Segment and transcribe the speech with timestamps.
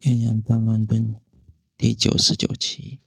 [0.00, 1.16] 鸳鸯大乱炖
[1.76, 3.00] 第九十九期。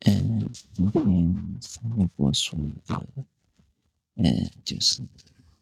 [0.00, 3.24] 嗯，今天上面播说一个，
[4.16, 5.02] 嗯，就是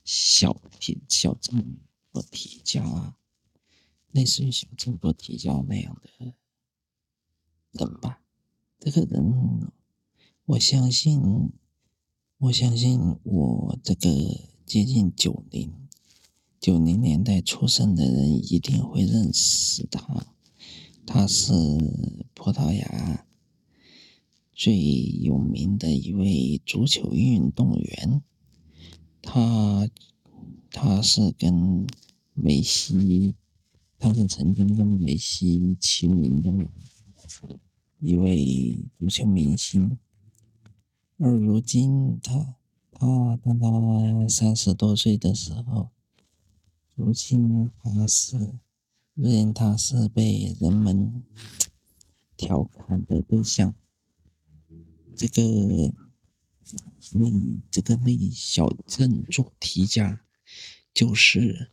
[0.02, 1.78] 小提小镇
[2.12, 3.14] 做题家，
[4.10, 6.34] 类似于小镇做题家那样的
[7.70, 8.20] 人吧。
[8.80, 9.70] 这个人，
[10.46, 11.52] 我相信，
[12.38, 14.10] 我相信我这个
[14.66, 15.72] 接近九零
[16.58, 20.34] 九零年代出生的人一定会认识他。
[21.12, 21.52] 他是
[22.34, 23.26] 葡萄牙
[24.52, 24.78] 最
[25.20, 28.22] 有名的一位足球运动员，
[29.20, 29.90] 他
[30.70, 31.84] 他是跟
[32.32, 33.34] 梅西，
[33.98, 36.48] 他是曾经跟梅西齐名的
[37.98, 39.98] 一位足球明星，
[41.18, 42.54] 而如今他
[42.92, 45.90] 他当他三十多岁的时候，
[46.94, 48.54] 如今他是。
[49.22, 51.22] 因为他是被人们
[52.38, 53.74] 调侃的对象，
[55.14, 55.42] 这个
[57.12, 57.30] 为
[57.70, 60.22] 这个为小镇做题家，
[60.94, 61.70] 就是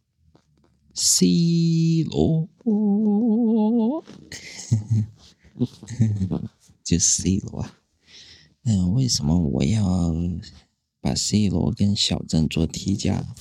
[0.94, 2.49] C 罗，
[6.83, 7.79] 就 C 罗啊。
[8.63, 10.13] 嗯，为什么我要
[11.00, 13.33] 把 C 罗跟小镇做题家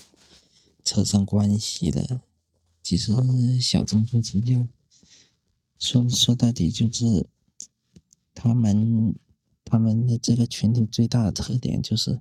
[0.84, 2.20] 扯上关系呢？
[2.86, 3.12] 其实
[3.60, 4.68] 小众做题家，
[5.76, 7.26] 说说到底就是
[8.32, 9.12] 他们
[9.64, 12.20] 他们的这个群体最大的特点就是，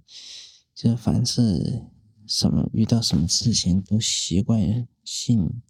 [0.74, 1.84] 就凡是
[2.26, 5.62] 什么遇到什么事情都习惯性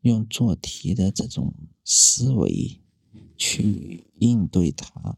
[0.00, 1.54] 用做题的这种
[1.84, 2.80] 思维
[3.36, 5.16] 去应对它。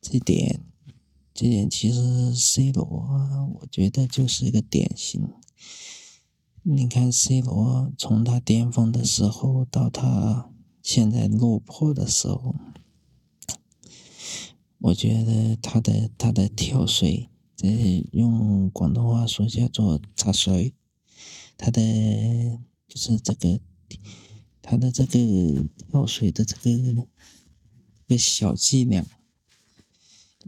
[0.00, 0.64] 这点
[1.32, 2.84] 这点其实 C 罗，
[3.60, 5.28] 我觉得就是一个典型。
[6.68, 10.50] 你看 C 罗从他巅峰的时候到他
[10.82, 12.56] 现在落魄的时候，
[14.78, 20.74] 我觉得他的他的跳水，这用广东话说叫做插水，
[21.56, 21.80] 他的
[22.88, 23.60] 就是这个
[24.60, 27.06] 他的这个跳水的这个这
[28.08, 29.06] 个小伎俩，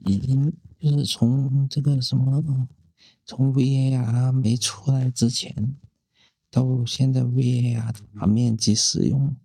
[0.05, 2.67] 已经就是从这个什么
[3.25, 5.77] 从 VAR 没出来之前。
[6.51, 9.37] 到现在 VR 大面积使用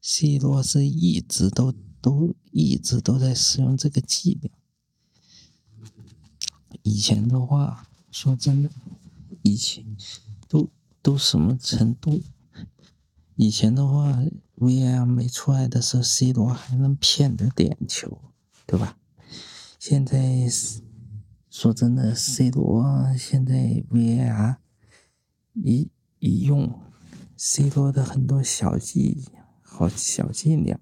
[0.00, 4.50] ，C 罗是一直都都一直都在使用这个技能。
[6.82, 8.70] 以前的话，说真的，
[9.42, 9.96] 以前
[10.48, 10.68] 都
[11.00, 12.20] 都什么程度？
[13.36, 14.20] 以前的话
[14.56, 18.20] ，VR 没出来的时候，C 罗还能骗得点球，
[18.66, 18.98] 对吧？
[19.78, 20.48] 现在
[21.48, 24.56] 说真的，C 罗现在 VR
[25.54, 25.88] 一。
[26.22, 26.78] 一用
[27.36, 29.24] C 罗的很多小技
[29.60, 30.78] 好小伎俩，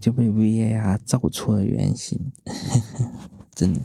[0.00, 2.32] 就被 VAR 照出了原形，
[3.54, 3.82] 真的。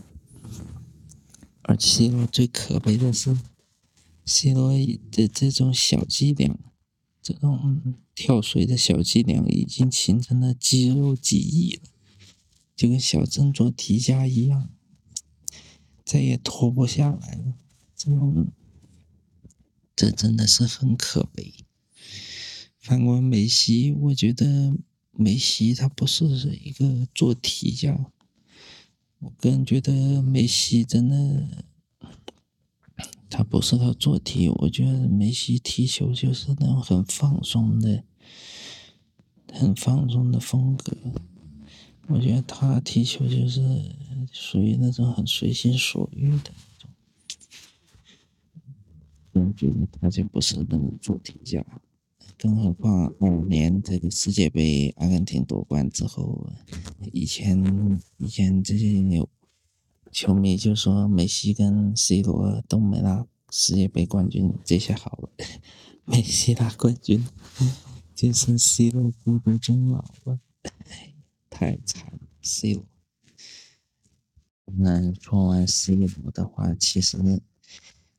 [1.64, 3.38] 而 C 罗最可悲的是
[4.24, 4.72] ，C 罗
[5.12, 6.58] 的这种小伎俩，
[7.22, 11.82] 这种跳水的小伎俩，已经形成了肌肉记忆了，
[12.78, 14.70] 就跟小郑做题家一样，
[16.06, 17.56] 再也脱不下来了。
[17.94, 18.48] 这种。
[20.00, 21.54] 这真的是很可悲。
[22.80, 24.74] 反观梅西，我觉得
[25.12, 26.26] 梅西他不是
[26.64, 28.10] 一个做题家。
[29.20, 31.66] 我个人觉得梅西真的，
[33.30, 34.48] 他不适合做题。
[34.48, 38.06] 我觉得梅西踢球就是那种很放松的、
[39.52, 40.96] 很放松的风格。
[42.08, 43.60] 我觉得他踢球就是
[44.32, 46.54] 属于那种很随心所欲的。
[49.40, 51.66] 我觉得他就不是那么做题家，
[52.38, 56.50] 更何况二年这个世界杯阿根廷夺冠之后，
[57.12, 59.28] 以前以前这些有
[60.12, 65.30] 球迷就说梅西跟 C 罗都没拿世界杯冠军，这下好了，
[66.06, 67.26] 梅西拿冠军，
[68.16, 70.40] 就剩 C 罗孤独终老了，
[71.50, 72.86] 太惨，C 罗。
[74.66, 77.18] 那说完 C 罗的话，其实。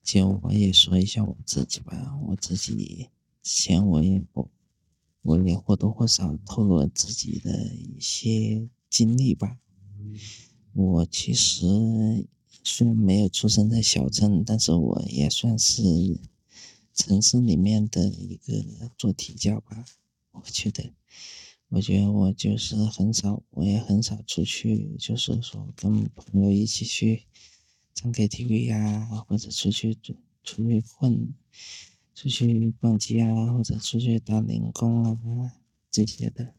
[0.02, 3.08] 就我也说一下我自己吧，我自己
[3.42, 4.50] 之前我也不
[5.22, 9.58] 我也或多或少透露了自己的一些经历吧。
[10.72, 11.66] 我其实
[12.64, 15.82] 虽然没有出生在小镇，但是我也算是
[16.94, 19.84] 城市里面的一个做题家吧。
[20.32, 20.92] 我觉得，
[21.68, 27.24] 我觉得我就是很少，我也很少出去，就是说跟朋友一起去。
[27.94, 29.94] 唱 KTV 呀，或者出去
[30.42, 31.34] 出去混，
[32.14, 35.52] 出去逛街啊，或者出去打零工啊，
[35.90, 36.54] 这些的，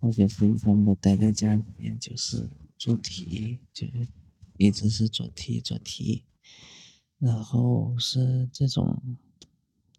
[0.00, 3.86] 我就是一般都待在家里面，就是做题，就
[4.58, 6.24] 一直是做题做题，
[7.18, 9.00] 然后是这种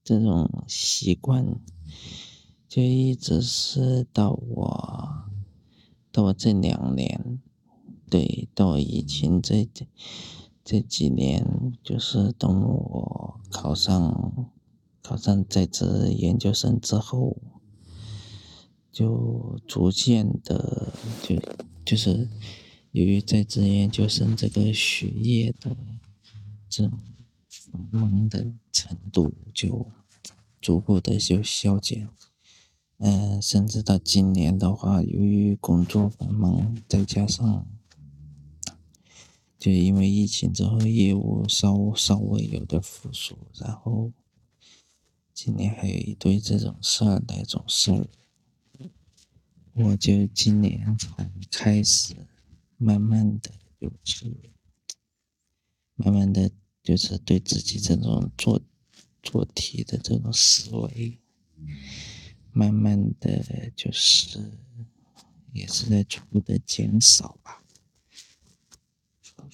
[0.03, 1.59] 这种习惯，
[2.67, 5.31] 就一直是到我
[6.11, 7.41] 到我这两年，
[8.13, 9.87] 对，到疫情这这。
[10.63, 14.47] 这几年就是等我考上
[15.01, 17.35] 考上在职研究生之后，
[18.91, 20.93] 就逐渐的
[21.23, 21.41] 就
[21.83, 22.29] 就是
[22.91, 25.75] 由于在职研究生这个学业的
[26.69, 26.87] 这
[27.49, 29.87] 繁忙的程度就
[30.61, 32.07] 逐步的就消减，
[32.99, 37.65] 嗯，甚至到今年的话，由于工作繁忙，再加上。
[39.63, 44.11] 就因为疫情之后，业务稍稍微有点复苏，然后
[45.33, 48.09] 今年还有一堆这种事儿那种事儿，
[49.71, 52.13] 我就今年才开始
[52.75, 54.35] 慢慢的就是，
[55.95, 56.51] 慢慢的
[56.83, 58.61] 就是对自己这种做
[59.21, 61.17] 做题的这种思维，
[62.51, 64.59] 慢慢的就是
[65.53, 67.62] 也是在逐步的减少吧。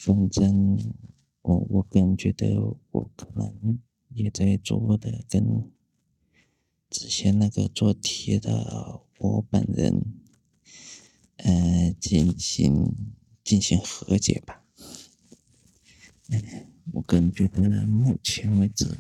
[0.01, 0.78] 反正
[1.42, 2.56] 我我个人觉得，
[2.92, 3.78] 我可能
[4.13, 5.69] 也在逐步的跟
[6.90, 10.01] 之前那个做题的我本人，
[11.36, 12.96] 呃，进行
[13.44, 14.63] 进行和解吧。
[16.30, 16.42] 嗯，
[16.94, 18.98] 我个人觉得目前为止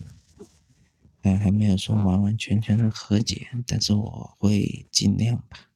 [1.21, 5.69] 还还没有说完完全全的和解，但是我会尽量吧，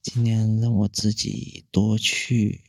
[0.00, 2.62] 尽量让我自己多去。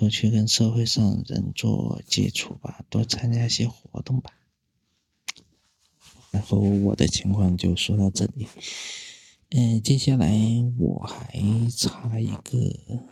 [0.00, 4.30] 多去跟社会上人做接触吧，多参加一些活动吧。
[6.30, 8.48] 然后我的情况就说到这里。
[9.50, 10.34] 嗯，接下来
[10.78, 11.38] 我还
[11.76, 13.04] 差一个，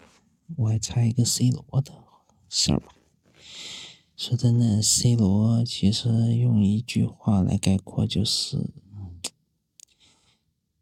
[0.57, 1.93] 我还差一个 C 罗的
[2.49, 2.95] 事儿吧。
[4.17, 8.71] 说真的，C 罗其实用一句话来概括就是，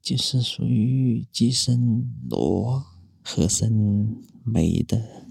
[0.01, 2.85] 就是属于既生罗
[3.25, 5.26] 和生梅的。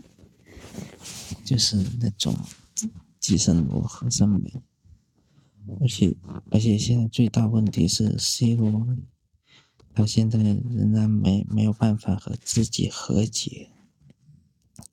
[1.45, 2.35] 就是那种
[3.19, 4.61] 寄生罗和生梅，
[5.79, 6.15] 而且
[6.49, 8.97] 而且现在最大问题是 C 罗，
[9.93, 13.69] 他现在仍然没没有办法和自己和解。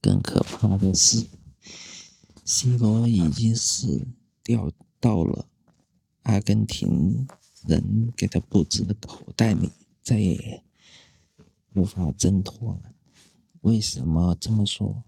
[0.00, 1.26] 更可怕的是
[2.44, 4.06] ，C 罗已经是
[4.42, 4.70] 掉
[5.00, 5.48] 到了
[6.24, 7.26] 阿根廷
[7.66, 9.70] 人给他布置的口袋里，
[10.02, 10.62] 再也
[11.74, 12.92] 无法挣脱了。
[13.62, 15.02] 为什么这么说？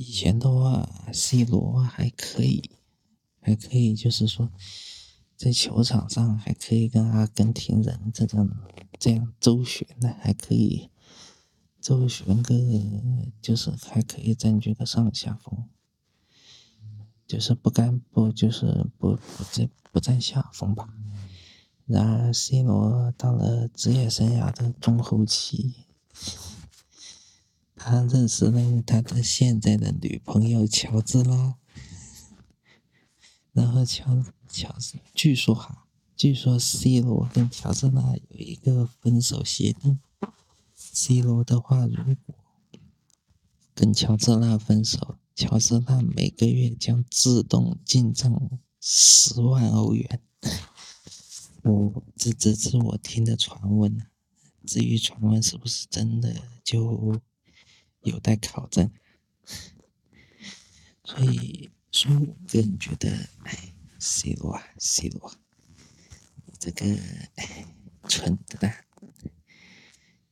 [0.00, 2.70] 以前的话，C 罗还可以，
[3.40, 4.48] 还可以，就是说，
[5.36, 8.48] 在球场上还可以跟阿根廷人这种
[9.00, 10.88] 这样周旋的，还可以
[11.80, 12.54] 周旋个，
[13.42, 15.64] 就是还可以占据个上下风，
[17.26, 20.88] 就是不干不就是不不占不占下风吧。
[21.86, 25.74] 然而，C 罗到了职业生涯的中后期。
[27.88, 31.56] 他认识了他的现在的女朋友乔治拉，
[33.52, 39.98] 然后乔乔治据说哈，据说 C 罗跟乔治拉有一个分手协定
[40.74, 42.34] ，C 罗的话如果
[43.74, 50.20] 跟乔治拉分手，乔治拉每个月将自动进账十万欧元。
[51.62, 54.06] 我这这是我听的传闻
[54.66, 57.18] 至于传闻是不是真的，就。
[58.02, 58.90] 有待考证，
[61.04, 63.10] 所以，所以我个人觉得，
[63.44, 65.34] 哎，C 罗啊，C 罗，
[66.58, 66.86] 这个
[67.34, 67.66] 哎，
[68.08, 68.84] 蠢蛋，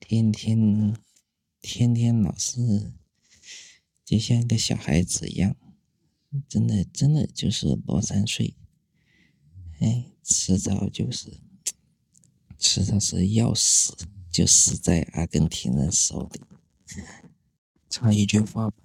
[0.00, 0.96] 天天
[1.60, 2.92] 天天老是
[4.04, 5.56] 就像个小孩子一样，
[6.48, 8.54] 真的真的就是罗三岁，
[9.80, 11.40] 哎，迟早就是，
[12.58, 13.96] 迟早是要死，
[14.30, 16.40] 就死在阿根廷人手里。
[17.96, 18.76] 插一句话吧，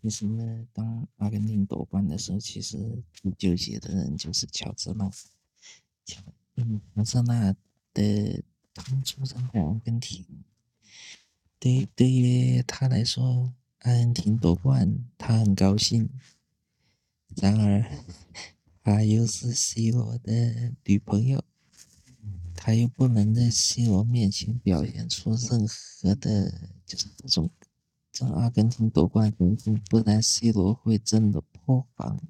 [0.00, 2.78] 其实呢，当阿根廷夺冠的时候，其实
[3.12, 5.10] 最纠结的人就是乔治纳。
[6.04, 6.22] 乔，
[6.54, 7.52] 嗯，乔治纳
[7.92, 8.40] 的
[8.72, 10.24] 当初在阿根廷，
[11.58, 16.08] 对对于他来说，阿根廷夺冠他很高兴。
[17.34, 17.84] 然而，
[18.84, 21.42] 他又是 C 罗的女朋友，
[22.54, 27.50] 他又不能在 C 罗面前表现出任何的，就是这种。
[28.18, 32.20] 让阿根廷夺冠，不然 C 罗会真的破防。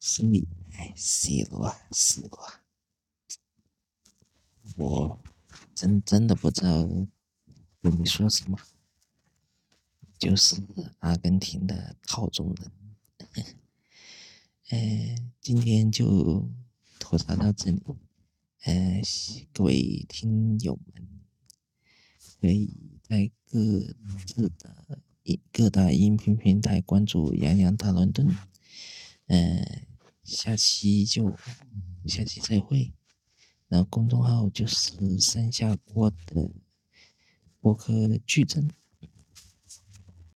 [0.00, 2.52] 所以，哎，C 罗啊，C 罗，
[4.76, 5.20] 我
[5.74, 6.86] 真真的不知道
[7.82, 8.58] 跟你说什么，
[10.18, 10.62] 就是
[11.00, 12.72] 阿根廷的套中人。
[14.70, 16.48] 嗯，今天就
[16.98, 17.82] 吐槽到这里。
[18.64, 19.02] 嗯，
[19.52, 21.08] 各位听友们，
[22.40, 23.80] 可以在各
[24.26, 25.00] 自的
[25.50, 28.36] 各大音频平台关注“杨洋大伦敦”。
[29.28, 29.86] 嗯，
[30.22, 31.34] 下期就
[32.06, 32.92] 下期再会。
[33.68, 36.50] 然后公众号就是三下锅的
[37.60, 38.70] 播客矩阵。